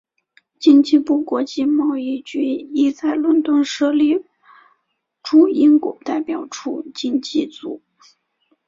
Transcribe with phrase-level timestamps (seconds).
[0.59, 4.23] 经济部国际贸易局亦在伦敦设立
[5.21, 7.83] 驻英国代表处经济组。